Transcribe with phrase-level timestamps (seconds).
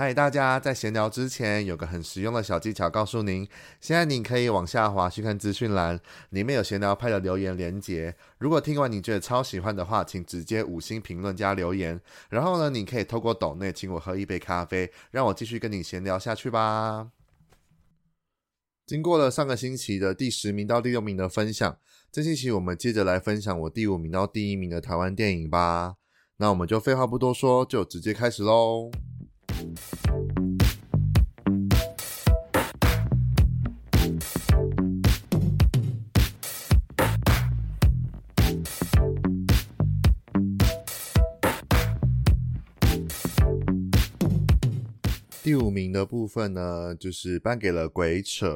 [0.00, 3.46] 嗨，大家在闲聊之前有个很实用的小技巧，告诉您：
[3.82, 6.00] 现在你可以往下滑去看资讯栏，
[6.30, 8.16] 里面有闲聊派的留言连接。
[8.38, 12.00] 如果听完你觉得超喜欢的话，请直接五星评论加留言。
[12.30, 17.10] 然后呢，你可以透过抖内请我喝一杯咖啡，让我继续跟你闲聊下去吧。
[18.86, 21.76] 经过了上个星期的第十名到第六名的分享，
[22.10, 25.96] 这星期我们接着来分享我第五名到第一名的台湾电影吧。
[26.38, 28.90] 那我们就废话不多说，就直接开始喽。
[45.42, 48.46] 第五名的部分呢，就是颁给了《鬼扯》。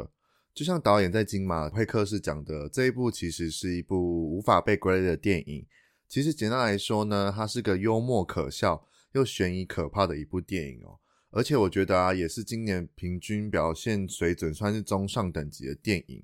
[0.54, 5.66] 就像导演在金马会客室讲的，这一部其实是一部无法被归类的电影。
[6.08, 11.00] 其实简单来说呢，它是个幽默可笑又悬疑可怕的一部电影哦。
[11.30, 16.22] 而且我觉得啊，也是今年平均表现水准算是中上等级的电影。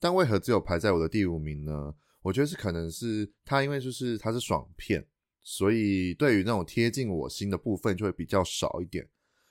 [0.00, 1.94] 但为何只有排在我的第五名呢？
[2.22, 5.06] 我觉得是可能是它因为就是它是爽片，
[5.42, 9.08] 所以对于那种贴近我心的部分就会比较少一点。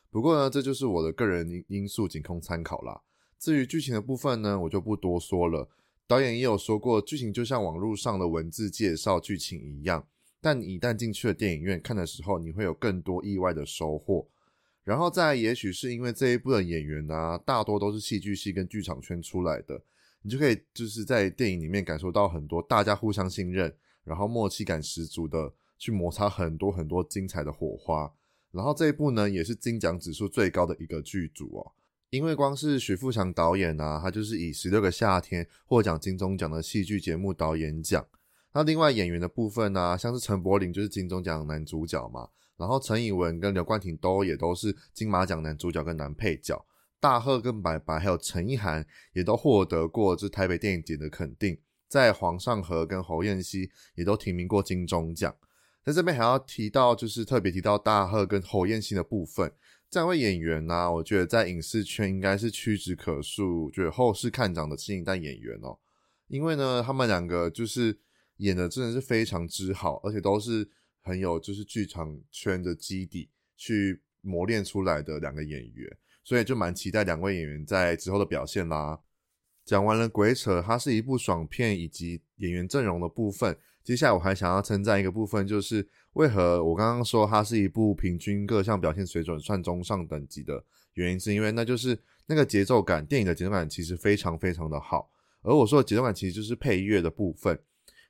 [0.10, 3.02] 不过呢，这就是我的个人因因素，仅供参考啦。
[3.40, 5.70] 至于剧情的部分呢，我就不多说了。
[6.06, 10.08] 导演也有说过，剧情就像网络上的文字介绍剧情一样，
[10.40, 14.28] 但一旦进去了电影院看的时候，你会有更多意外的收获。
[14.84, 19.82] 然后再，也许是因为这一部的演员啊，大多都是戏剧系跟剧场圈出来的，
[20.22, 28.14] 你就可以就是在电影里面感受到很多大家互相信任，然后默契感十足的去摩擦很多很多精彩的火花。
[28.52, 31.72] 然后这一部呢，也是金奖指数最高的一个剧组哦，
[32.10, 38.08] 因为光是许富强导演啊，他就是以十六个夏天获奖金钟奖的戏剧节目导演奖。
[38.58, 42.28] 那另外演员的部分呢、像是陈柏霖就是金钟奖男主角嘛，
[42.58, 46.66] 然后陈以文跟刘冠廷都也都是金马奖男主角跟男配角。
[47.00, 51.56] 大鹤跟白白还有陈意涵也都获得过这台北电影节的肯定，
[51.88, 55.36] 在黄尚禾跟侯彦希也都提名过金钟奖。
[55.86, 59.54] 在这边还要提到，就是特别提到大鹤跟侯彦希的部分，
[59.88, 65.78] 这两位演员呢、我觉得在影视圈应该是屈指可数，就是后世看涨的新一代演员哦。
[66.28, 68.00] 因为呢，他们两个就是
[68.38, 70.70] 演的真的是非常之好，而且都是
[71.02, 79.00] 很有就是剧场圈的基底去磨练出来的两个演员，所以就蛮期待两位演员在之后的表现啦。
[79.66, 83.58] 讲完了鬼扯，它是一部爽片以及演员阵容的部分。
[83.84, 95.10] 接下来我还想要称赞一个部分，就是为何我刚刚说它是一部平均各项表现水准算中上等级的原因，是因为那就是那个节奏感，电影的节奏感其实非常非常的好。
[95.42, 97.58] 而我说的节奏感其实就是配乐的部分。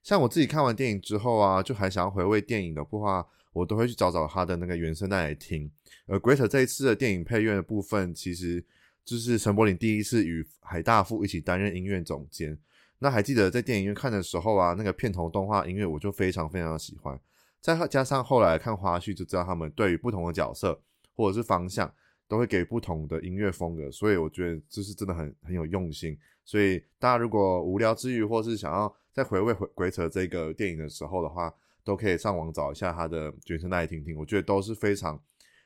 [0.07, 5.69] 像我自己看完电影之后啊，就还想要回味电影的话，我都会去找找它的那个原声带来听。
[6.05, 8.63] 而鬼扯这一次的电影配乐的部分，其实
[9.03, 12.57] 就是陈柏霖第一次与海大富一起担任音乐总监。
[12.99, 17.19] 那还记得在电影院看的时候啊，那个片头动画音乐我就非常非常喜欢，
[17.59, 20.81] 再加上后来看花絮就知道他们对于不同的角色
[21.17, 21.93] 或者是方向
[22.29, 26.17] 都会给不同的音乐风格，所以我觉得这是真的很很有用心。
[26.45, 31.51] 所以大家如果无聊之余或是想要在回味回鬼扯这个电影的时候的话，
[31.83, 35.19] 都可以上网找一下他的原声带听听，我觉得都是非常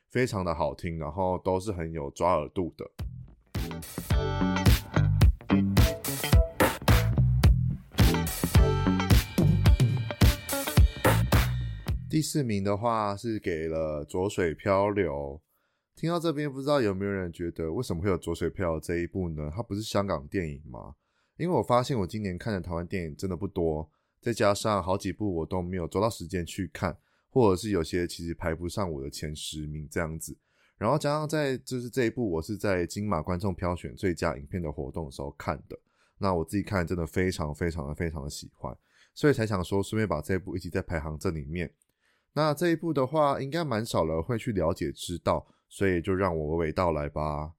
[0.08, 2.90] 非常的好听，然后都是很有抓耳度的。
[12.08, 15.38] 第四名的话是给了《浊水漂流》。
[16.00, 19.52] 听到这边，不知道有没有人觉得为什么会有《浊水漂流》这一部呢？
[19.54, 20.94] 它不是香港电影吗？
[21.36, 26.96] 因为我发现我今年看的台湾电影真的不多，再加上好几部我都没有抓到时间去看，
[27.30, 30.36] 或者是有些其实排不上我的前十名这样子。
[30.78, 35.78] 然后加上在就是这一部，我是在金马观众票选最佳影片的活动的时候看的，
[36.18, 38.76] 那我自己看真的非常非常的非常的喜欢，
[39.14, 41.72] 所以才想说顺便把这一部一起在排行这里面。
[42.32, 47.52] 那这一部的话，应该蛮少人会去了解知道，所以就让我娓娓道来吧。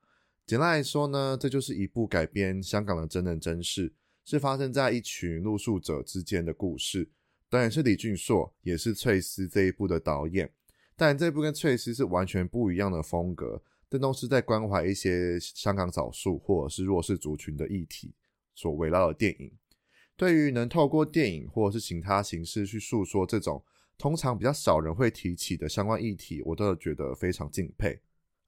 [0.45, 3.93] 简单来说呢，这就是一部改编香港的真人真事，
[4.25, 7.09] 是发生在一群露宿者之间的故事。
[7.49, 10.51] 导演是李俊硕，也是翠丝这一部的导演。
[10.95, 18.13] 但这部跟翠丝是完全不一样的风格，但都是在关怀一些香港少数或者是弱势族群的议题
[18.53, 19.51] 所围绕的电影。
[20.17, 23.63] 对于能透过电影或者是其他形式去诉说这种。
[23.95, 28.01] 通常比较少人会提起的相关议题，我都觉得非常敬佩。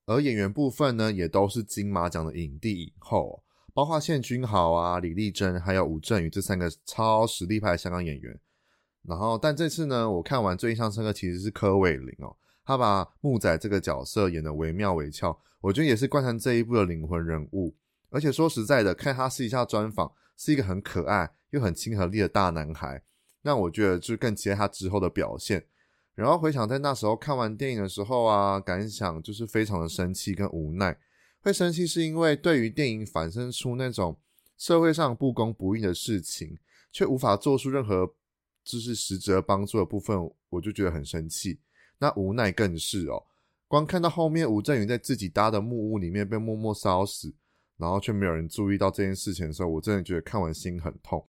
[0.06, 3.44] 而演员部分呢，也都是金马奖的影帝影后，
[3.74, 8.40] 包括谢君豪啊、李丽珍，还有吴镇宇这三个超实力派的香港演员。
[9.02, 17.76] 然后，但这次呢，我看完最印象深刻其实是柯伟林哦，他把木仔这个角色演得惟妙惟肖，我觉得也是贯穿这一部的灵魂人物。
[18.10, 23.02] 而且说实在的，看他私底下专访，是一个很可爱又很亲和力的大男孩，
[23.42, 25.66] 那我觉得就更期待他之后的表现。
[26.16, 30.98] 然后回想在那时候看完电影的时候啊，感想就是非常的生气跟无奈。
[31.42, 34.18] 会生气是因为对于电影反生出那种
[34.58, 36.58] 社会上不公不义的事情，
[36.92, 38.16] 却无法做出任何
[38.64, 40.18] 就是实质帮助的部分，
[40.50, 41.60] 我就觉得很生气。
[42.00, 43.24] 那无奈更是哦，
[43.68, 47.34] 光看到后面吴镇宇在自己搭的木屋里面被默默烧死，
[47.78, 51.28] 然后却没有人注意到这件事情的时候，我真的觉得看完心很痛。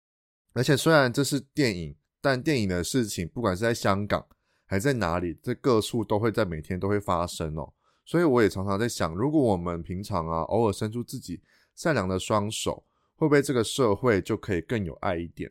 [0.53, 4.25] 而且虽然这是电影，但电影的事情不管是在香港
[4.67, 7.73] 还在哪里，在各处都会在每天都会发生哦。
[8.05, 11.41] 所以我也常常在想，如果我们平常啊偶尔伸出自己
[11.75, 12.85] 善良的双手，
[13.17, 15.51] 会不会这个社会就可以更有爱一点？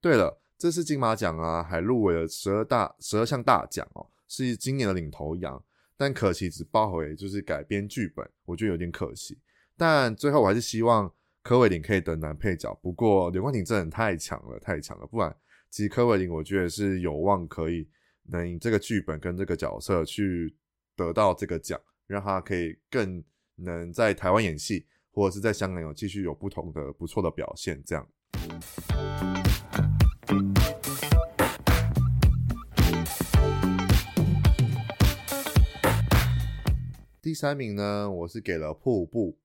[0.00, 5.62] 对了，这次金马奖啊还入围了十二大十二项大奖哦，是今年的领头羊。
[5.98, 9.38] 但可惜只抱回就是改编剧本，我觉得有点可惜。
[9.78, 11.10] 但最后我还是希望
[11.42, 12.78] 柯伟林可以得男配角。
[12.82, 15.06] 不过刘冠廷真的太强了，太强了！
[15.06, 15.34] 不然
[15.70, 17.88] 其实柯伟林我觉得是有望可以
[18.28, 20.56] 能以这个剧本跟这个角色去
[20.94, 21.80] 得到这个奖。
[22.08, 23.20] 让他可以更
[23.56, 27.82] 能在台湾演戏，或者是在香港有继续有不同的不错的表现。
[27.84, 28.08] 这样，
[37.20, 39.36] 第三名呢，我是给了瀑布。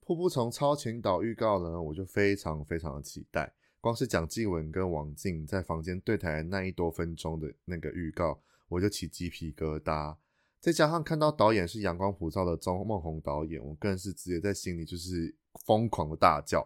[0.00, 3.54] 瀑布从超前导预告呢，我就非常非常的期待。
[3.82, 10.14] 光是蒋静文跟王静在房间对台那一多分钟的那个预告，我就起鸡皮疙瘩。
[10.60, 15.34] 再加上看到导演是阳光普照的钟孟宏导演，我更是直接在心里就是
[15.66, 16.64] 疯狂的大叫。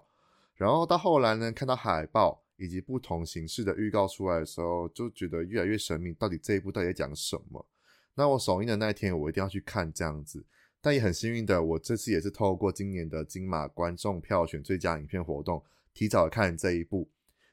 [0.56, 7.66] 然后到后来呢，看到海报以及不同形式的预告出来的时候，就觉得越来越神秘，到底这一部到底在讲什么？
[8.14, 10.44] 那我首映的那一天，我一定要去看这样子。
[10.82, 15.64] 但也很幸运的，我这次也是透过今年的金马观众票选最佳影片活动，
[15.96, 17.10] 提早看这一部。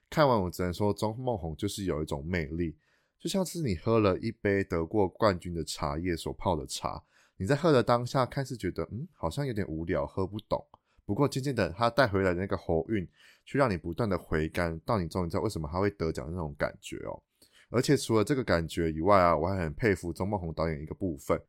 [0.10, 2.76] 看完我只能说，钟孟宏就是有一种魅力。
[3.18, 7.02] 就像是你喝了一杯得过冠军的茶叶所泡的茶，
[7.38, 10.62] 你在喝的当下看似觉得嗯，好像有点无聊，喝不懂。
[11.06, 13.08] 不过渐渐的，他带回来的那个喉韵，
[13.46, 17.24] 却让你不断的回甘，到你终于知道为什么他会得奖的那种感觉哦。
[17.70, 21.42] 而且除了这个感觉以外啊，我还很佩服钟孟宏导演一个部分。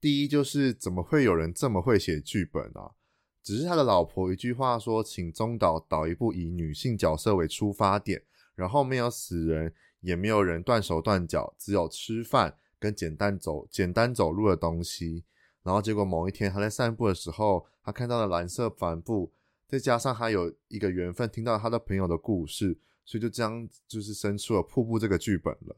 [0.00, 2.92] 第一就是怎么会有人这么会写剧本啊？
[3.42, 8.22] 只是他的老婆一句话说，请中岛导一部以女性角色为出发点，
[8.54, 9.74] 然后没有死人。
[10.00, 15.24] 也没有人断手断脚，只有吃饭跟简单走、简单走路的东西。
[15.64, 19.32] 然后结果某一天他在散步的时候，他看到了蓝色帆布，
[19.66, 25.76] 再加上他有一个缘分听到他的朋友的故事，所以就这样就是生出了瀑布这个剧本了。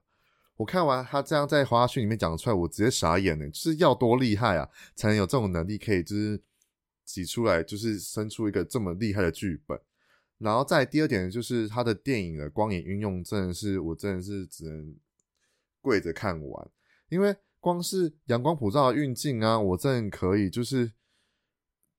[0.57, 6.39] 我看完他这样在花絮里面讲出来，我直接傻眼了，就是要多厉害啊，才能有这种能力可以就是
[7.12, 9.79] 挤出来，就是生出一个这么厉害的剧本。
[10.39, 14.97] 然后再第二点就是他的电影的光影运用，真的是我真的是只能
[15.81, 16.71] 跪着看完，
[17.09, 20.93] 因为光是阳光普照的运镜啊，我真的可以就是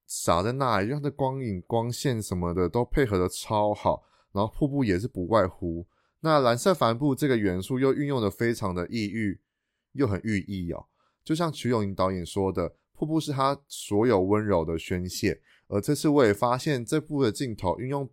[0.08, 5.86] 傻在那里，因为它的光影光线什么的都配合的超好，然后瀑布也是不外乎，
[6.22, 9.40] 那蓝色帆布这个元素又运用的非常的异域，
[9.92, 10.88] 又很寓意哦，
[11.24, 18.08] 就像瞿友宁导演说的，瀑布是他所有温柔的宣泄，而这次我也发现这部的镜头运用。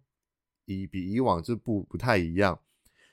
[0.64, 2.59] 以比以往这部不太一样，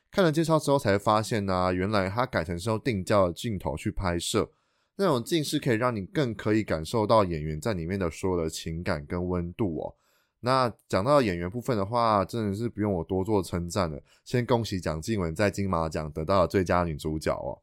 [0.09, 4.49] 看了介绍之后才发现呢、原来它改成是用定焦的镜头去拍摄，
[4.95, 9.95] 那种镜是可以让你更可以感受到演员在里面的所有的情感跟温度哦。
[10.39, 17.59] 那讲到演员部分的话，真的是不用我多做称赞了，先恭喜蒋静文在金马奖得到了最佳女主角哦。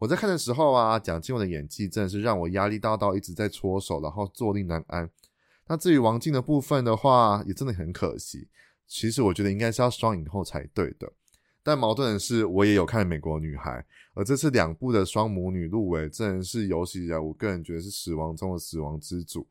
[0.00, 5.10] 我在看的时候啊，蒋静文的演技真的是让我压力大到一直在搓手，然后坐立难安。
[5.66, 8.48] 那至于王静的部分的话，也真的很可惜。
[8.86, 11.12] 其实我觉得应该是要双影后才对的，
[11.62, 13.72] 但矛盾的是，我也有看《美国女孩》，
[14.14, 19.46] 而这次两部的双母女入围，真的是有史以来我个人觉得是死亡中的死亡之组。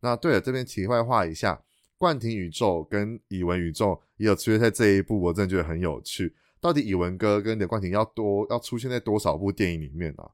[0.00, 1.62] 那对了，这边题外话一下，
[1.98, 6.34] 冠廷宇宙跟以文宇宙也有出现在这一部，我真的觉得很有趣。
[6.60, 10.30] 到底以文哥跟刘冠廷要多要出现在多少部电影里面啊？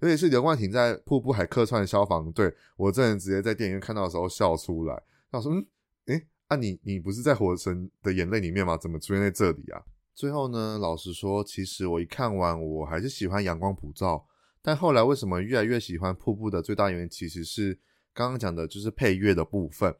[0.00, 5.02] 尤其是刘冠廷在《瀑布》还客串消防队，我真的直接在电影院看到的时候笑出来。
[5.30, 5.66] 他说：“嗯，
[6.06, 8.76] 诶。”啊你，你不是在《火神的眼泪》里面吗？
[8.76, 9.82] 怎么出现在这里啊？
[10.14, 14.24] 最后呢，老实说，其实我一看完，我还是喜欢阳光普照。
[14.62, 17.76] 但后来为什么越来越喜欢瀑布的最大原因，其实是
[18.14, 19.92] 刚刚讲的，就是配乐的部分。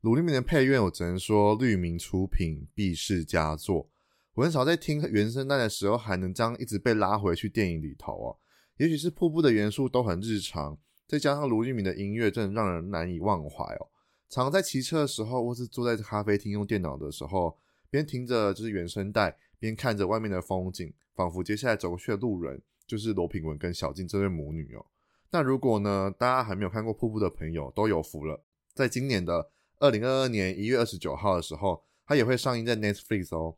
[0.00, 3.88] 鲁立明的配乐，我只能说绿明出品必是佳作。
[4.34, 8.36] 我很少在听原声带的时候，还能这样一直被拉回去电影里头哦。
[8.78, 10.76] 也许是瀑布的元素都很日常，
[11.06, 13.88] 再加上卢玉敏的音乐，真的让人难以忘怀哦。
[14.28, 17.56] 常在骑车的时候，或是坐在咖啡厅用电脑的时候，
[17.88, 24.84] 边听着就是原声带，边看着外面的风景，仿佛接下来走过去的路人就是罗品文跟小静这对母女哦。
[25.30, 28.42] 那如果呢，大家还没有看过瀑布的朋友都有福了，
[28.74, 33.56] 在今年的二零二二年一月二十九号的时候，它也会上映在 Netflix 哦。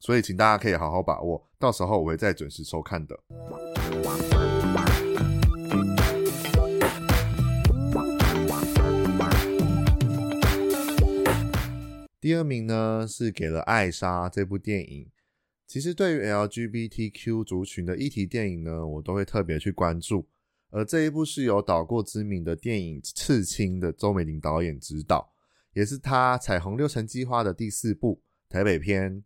[0.00, 3.20] 所以请大家可以好好把握，到时候我会再准时收看的。
[12.18, 15.10] 第二名呢，是给了《艾莎》这部电影。
[15.66, 20.26] 其实对于 LGBTQ 族群的议题电影呢，我都会特别去关注。
[20.70, 25.32] 而这一部是由导过知名的电影《刺青》的周美玲导演执导，
[25.74, 29.22] 也是他《彩虹六层计划》的第四部台北篇，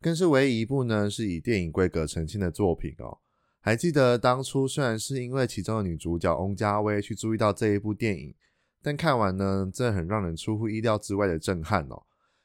[0.00, 3.18] 更是唯一一部呢是以电影规格呈现的作品哦。
[3.60, 8.34] 还记得当初虽然是因为其中的女主角翁家威去注意到这一部电影，
[8.80, 12.04] 但看完呢，真的很让人出乎意料之外的震撼哦。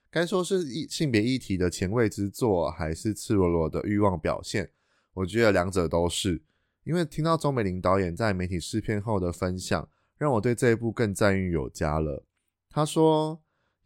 [0.09, 4.71] 该说是性别议题的前卫之作，还是赤裸裸的欲望表现？
[5.13, 6.41] 我觉得两者都是。
[6.83, 12.25] 因为听到钟美玲导演在媒体试片后的分享，让我对这一部更赞誉有加了。
[12.69, 13.39] 他说：“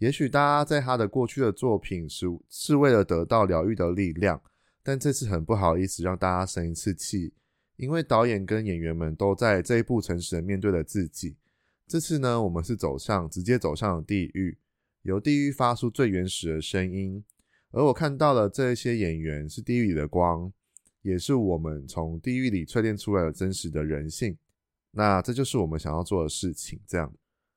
[0.05, 4.39] 也许大家在他的过去的作品是是为了得到疗愈的力量，
[4.83, 7.33] 但这次很不好意思让大家生一次气，
[7.77, 11.37] 因为导演跟演员们都在这一部诚实的面对了自己。
[11.87, 14.59] 这次呢，我们是走向直接走向了地狱。”
[15.01, 17.23] 由地狱发出最原始的声音，
[17.71, 20.53] 而我看到了这些演员是地狱里的光，
[21.01, 24.37] 也是我们从地狱里淬炼出来的真实的人性。
[24.91, 26.79] 那这就是我们想要做的事情。
[26.85, 27.11] 这样，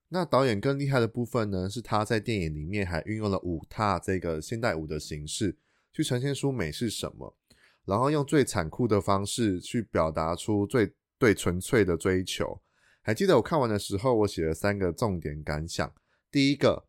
[0.09, 5.57] 那导演更厉害的部分呢，是他在电影里面还运用了舞踏这个现代舞的形式，
[5.93, 7.37] 去呈现出美是什么，
[7.85, 12.61] 然后用最残酷的方式去表达出最对纯粹的追求。
[13.03, 15.93] 还记得我看完的时候，我写了三个重点感想。
[16.31, 16.87] 第一个。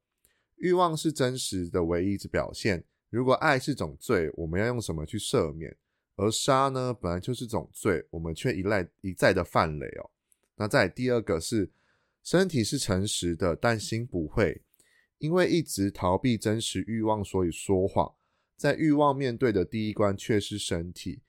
[0.61, 2.83] 欲望是真实的唯一之表现。
[3.09, 5.73] 如果爱是种罪，我们要用什么去赦免？
[6.17, 10.11] 而杀呢，本来就是种罪，我们却一赖一再的犯雷哦。
[10.57, 11.71] 那再第二个是，
[12.29, 14.61] 身体是诚实的，但心不会，
[15.17, 18.13] 因为一直逃避真实欲望，所以说谎。
[18.55, 21.23] 在欲望面对的第一关却是身体，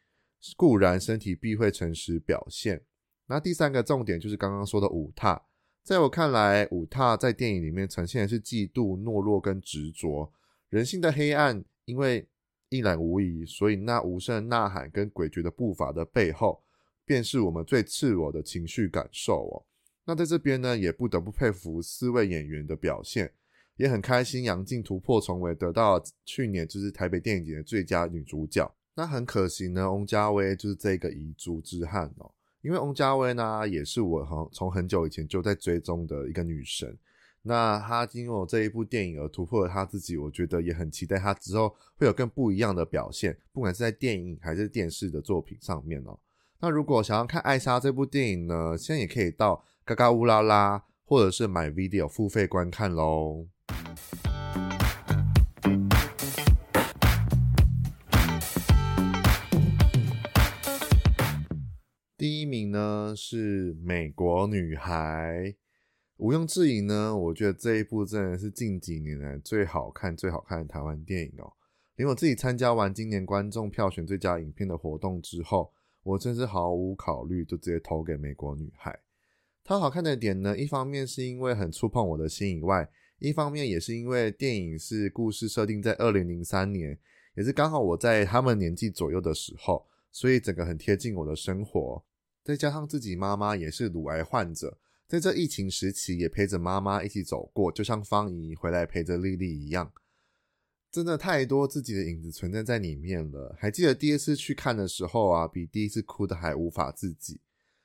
[0.58, 2.84] 固然身体必会诚实表现。
[3.28, 5.42] 那第三个重点就是刚刚说的五踏。
[5.82, 10.30] 在我看来，五踏在电影里面呈现的是嫉妒、懦弱跟执着，
[10.68, 11.64] 人性的黑暗。
[11.86, 12.28] 因为
[12.68, 16.62] 一览无遗，所以那无声的呐喊跟诡谲的步伐的背后，
[17.06, 19.64] 便是我们最赤裸的情绪感受哦。
[20.04, 23.32] 那在这边呢，也不得不佩服四位演员的表现，
[23.76, 28.74] 也很开心杨净突破重围，得到去年就是台北电影节的最佳女主角。
[28.94, 32.30] 那很可惜呢，翁家威就是这个遗珠之憾哦。
[32.62, 36.98] 因为翁家威呢，也是我很从很久以前就在追踪的一个女神。
[37.42, 46.18] 那她经过这一部电影而突破了她自己，我觉得也很期待她之后会有更不一样的表现，不管是在电影还是电视的作品上面哦。
[46.58, 53.48] 那如果想要看《艾莎》这部电影呢，现在也可以到嘎嘎乌拉拉或者是买 video 付费观看喽。
[62.16, 64.92] 第一名呢是《美国女孩》，
[66.18, 71.52] 毋庸置疑呢，我觉得这一部真的是近几年来最好看、最好看的台湾电影哦。
[71.96, 75.72] 连我自己参加完今年观众票选最佳影片的活动之后，
[76.04, 78.92] 我真是毫无考虑就直接投给《美国女孩》。
[79.70, 86.98] 它好看的点呢，一方面是因为很触碰我的心以外，一方面也是因为电影是故事设定在二零零三年，
[87.36, 92.04] 也是刚好我在他们年纪左右的时候，所以整个很贴近我的生活。
[92.42, 99.92] 再加上自己妈妈也是乳癌患者，在这疫情时期也陪着妈妈一起走过，就像芳仪回来陪着丽丽一样，
[100.90, 103.54] 真的太多自己的影子存在在里面了。
[103.56, 107.40] 还记得第一次去看的时候啊，比第一次哭的还无法自己。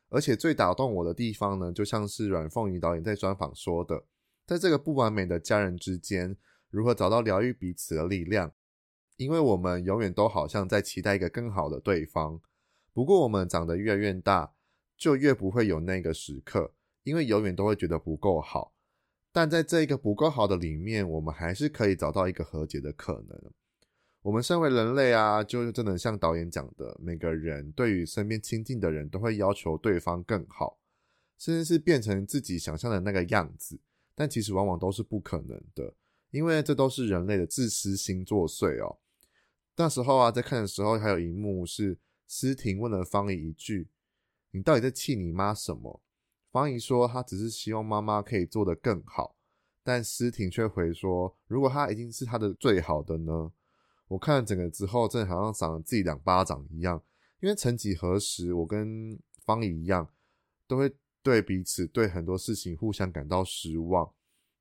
[0.09, 4.05] 而且最打动我的地方呢，就像是阮凤仪导演在专访说的，
[4.45, 6.37] 在这个不完美的家人之间，
[6.69, 8.51] 如何找到疗愈彼此的力量？
[9.17, 12.41] 因为我们永远都好像在期待一个更好的对方。
[12.93, 14.53] 不过，我们长得越来越大，
[14.97, 18.73] 就越不会有那个时刻，因为永远都会觉得不够好。
[19.31, 23.51] 但在这一个不够好的里面，我们还是可以找到一个和解的可能。
[24.25, 30.79] 我们身为人类啊，就真的像导演讲的，每个人对于身边亲近的人都会要求对方更好，
[31.37, 33.79] 甚至是变成自己想象的那个样子。
[34.15, 35.93] 但其实往往都是不可能的，
[36.31, 38.97] 因为这都是人类的自私心作祟哦。
[39.75, 41.99] 那时候啊，在看的时候，还有一幕是。
[42.27, 43.87] 思婷问了芳仪一句
[44.49, 46.01] ：“你到底在气你妈什么？”
[46.51, 49.35] 方怡说：“她只是希望妈妈可以做得更好。”
[49.83, 53.51] 但思婷却回说：“如果她已经是她的最好的呢？”
[54.07, 57.01] 我看了整个之后，真的好像赏了自己两巴掌一样。
[57.41, 60.07] 因为曾几何时，我跟方怡一样，
[60.67, 64.09] 都会对彼此、对很多事情互相感到失望。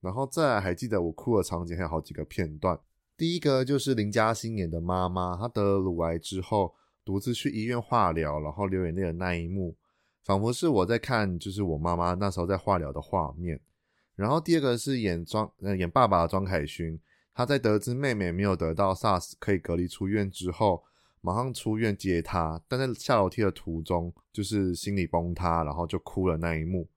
[0.01, 2.79] 然后再来，还记得我哭的场景还有好几个片段。
[3.17, 6.75] 第一个就是林嘉欣演的妈妈，她得了乳癌之后，
[7.05, 9.77] 独自去医院化疗，然后流眼泪的那一幕，
[10.25, 13.61] 仿佛是我在看，就是我妈妈那时候在化疗的画面。
[14.17, 17.01] 然后第二个是演庄呃演爸爸的庄凯勋，
[17.35, 20.85] 他在得知妹妹没有得到 SARS 可以隔离出院之后，
[21.21, 26.89] 马上出院接她，但在下楼梯的途中就是心理崩塌，然后就哭了那一幕。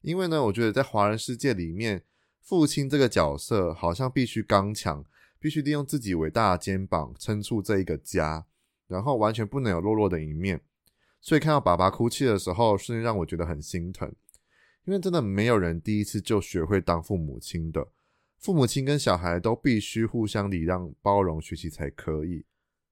[0.00, 2.04] 因为呢，我觉得在华人世界里面。
[2.42, 5.04] 父亲这个角色好像必须刚强，
[5.38, 8.46] 必须利用自己伟大的肩膀撑住这一个家，
[8.88, 10.60] 然后完全不能有懦弱的一面。
[11.20, 14.10] 所以看到爸爸哭泣的时候，瞬间让我觉得很心疼，
[14.84, 17.86] 因为真的没有人第一次就学会当父母亲的，
[18.40, 22.46] 父母亲跟小孩都必须互相礼让、包容、学习才可以。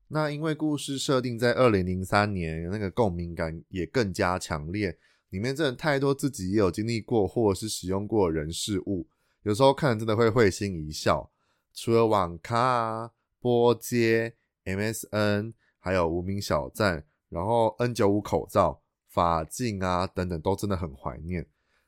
[0.09, 4.99] 那因为故事设定在二零零三年，那个共鸣感也更加强烈，
[5.31, 9.09] 里面真的太多自己也有经历过或者是使用过人事物。
[9.43, 11.31] 有时候看真的会会心一笑。
[11.73, 21.47] 除了网咖、波接、MSN，还有无名小站，然后 N95 口罩、法镜啊等等，都真的很怀念。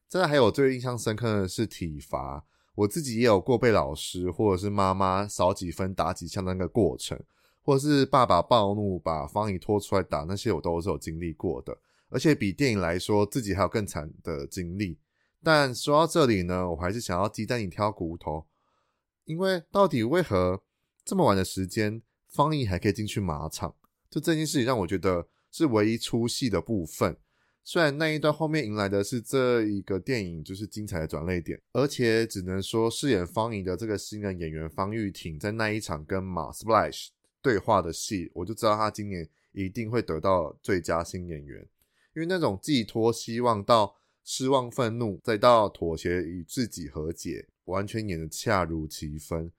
[0.08, 7.20] 再来还有最印象深刻的是体罚，我自己也有过被老师或者是妈妈少几分打几枪的那个过程，
[7.62, 11.76] 或者是爸爸暴怒把方怡拖出来打，那些我都是有经历过的。
[12.08, 14.98] 而且比电影来说，自己还有更惨的经历。
[15.42, 18.46] 但说到这里呢，我还是想要鸡蛋里挑骨头，
[19.24, 20.62] 因为到底为何
[21.04, 23.74] 这么晚的时间，方怡还可以进去马场？
[24.10, 27.16] 就这件事情让我觉得是唯一出戏的部分。
[27.62, 37.08] 虽然那一段后面迎来的是这一个电影就是精彩的转捩点，而且只能说饰演方怡的这个新人演员方玉婷，在那一场跟马 Splash
[37.42, 41.66] 对话的戏，我就知道她今年一定会得到最佳新演员，
[42.14, 43.96] 因为那种寄托希望到。
[44.22, 49.50] 失望、愤怒，再到妥协与自己和解，完全演得恰如其分。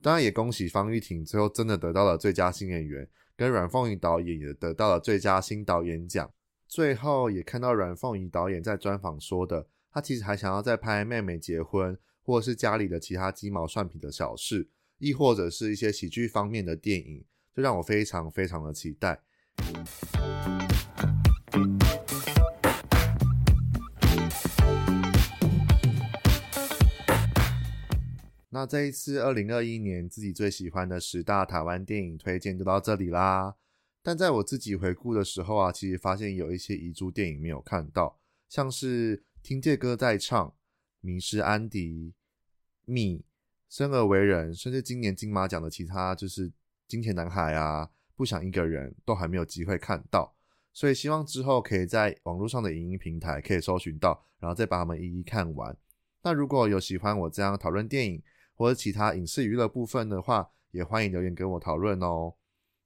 [0.00, 6.32] 当然，也恭喜方玉婷最后真的得到了最佳新演员，跟阮凤仪导演也得到了最佳新导演奖。
[6.74, 19.20] 最后也看到阮凤仪导演在专访说的，他其实还想要再拍妹妹结婚，或是家里的其他鸡毛蒜皮的小事，亦或者是一些喜剧方面的电影，这让我非常非常的期待。
[28.50, 33.54] 那这一次二零二一年自己最喜欢的十大台湾电影推荐就到这里啦。
[34.06, 40.46] 但在我自己回顾的时候啊，其实发现有一些遗珠电影没有看到，像是《听见歌在唱》、
[41.00, 41.88] 《迷失安狄》、
[42.84, 43.16] 《蜜》、
[43.70, 46.50] 《生而为人》，甚至今年金马奖的其他就是
[46.86, 50.34] 《金钱男孩》啊，《不想一个人》都还没有机会看到。
[50.74, 55.74] 所以希望之后可以在网络上的影音平台可以搜寻到，然后再把它们一一看完。
[56.22, 58.22] 那如果有喜欢我这样讨论电影，
[58.54, 62.34] 或者其他影视娱乐部分的话，也欢迎留言跟我讨论哦。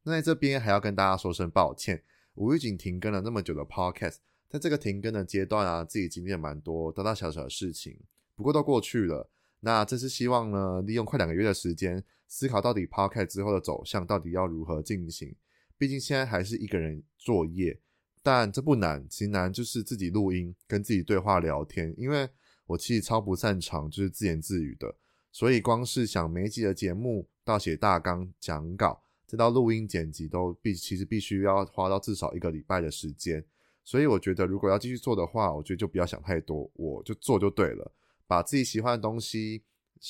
[0.03, 2.03] 那在这边还要跟大家说声抱歉，
[2.35, 4.17] 无预警停更了那么久的 Podcast，
[4.49, 7.99] 在这个停更的阶段啊，自己经历了蛮多大大小小的事情，
[8.35, 9.29] 不过都过去了。
[9.61, 15.35] 那这次希望呢，利用快两个月的时间，思考到底 Podcast 之后的走向到底要如何进行。
[15.77, 17.81] 毕竟现在还是一个人作业，
[18.23, 22.29] 但这不难，其难就是自己录音跟自己对话聊天，因为
[22.67, 24.95] 我其实超不擅长就是自言自语的。
[25.33, 33.45] 所以光是想每一集的节目到写大纲、讲稿，再到录音剪辑，都必其实必须要花到至少一个礼拜的时间。
[33.85, 37.93] 所以我觉得，如果要继续做的话，我觉得就不要想太多，我就做就对了。
[38.27, 39.63] 把自己喜欢的东西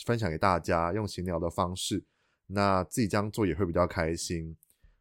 [0.07, 2.05] 分享给大家，用闲聊的方式，
[2.47, 4.57] 那自己这样做也会比较开心。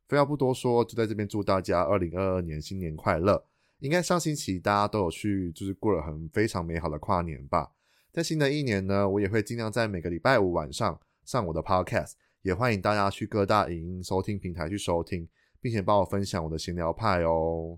[0.08, 3.45] 废话不多说，就在这边祝大家二零二二年新年快乐！
[3.80, 7.71] 应该上星期大家都有去，就是过了很非常美好的跨年吧。
[8.12, 15.28] 在新的一年呢，我也会尽量在每个礼拜五晚上上我的 podcast，也欢迎大家去各大影音收听平台去收听，
[15.60, 17.78] 并且帮我分享我的闲聊派哦。